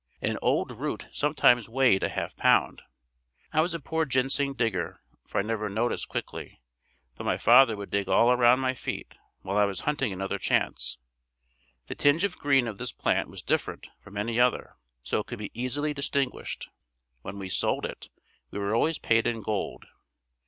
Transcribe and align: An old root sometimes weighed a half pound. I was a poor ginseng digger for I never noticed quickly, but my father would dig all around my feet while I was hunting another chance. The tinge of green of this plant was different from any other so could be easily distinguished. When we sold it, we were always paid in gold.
An 0.19 0.39
old 0.41 0.71
root 0.71 1.07
sometimes 1.11 1.69
weighed 1.69 2.01
a 2.01 2.09
half 2.09 2.35
pound. 2.35 2.81
I 3.53 3.61
was 3.61 3.75
a 3.75 3.79
poor 3.79 4.03
ginseng 4.05 4.55
digger 4.55 4.99
for 5.27 5.37
I 5.37 5.43
never 5.43 5.69
noticed 5.69 6.09
quickly, 6.09 6.59
but 7.15 7.23
my 7.23 7.37
father 7.37 7.77
would 7.77 7.91
dig 7.91 8.09
all 8.09 8.31
around 8.31 8.61
my 8.61 8.73
feet 8.73 9.15
while 9.43 9.57
I 9.59 9.65
was 9.65 9.81
hunting 9.81 10.11
another 10.11 10.39
chance. 10.39 10.97
The 11.85 11.93
tinge 11.93 12.23
of 12.23 12.39
green 12.39 12.67
of 12.67 12.79
this 12.79 12.91
plant 12.91 13.29
was 13.29 13.43
different 13.43 13.89
from 13.99 14.17
any 14.17 14.39
other 14.39 14.75
so 15.03 15.21
could 15.23 15.37
be 15.37 15.51
easily 15.53 15.93
distinguished. 15.93 16.69
When 17.21 17.37
we 17.37 17.47
sold 17.47 17.85
it, 17.85 18.09
we 18.49 18.57
were 18.57 18.73
always 18.73 18.97
paid 18.97 19.27
in 19.27 19.43
gold. 19.43 19.85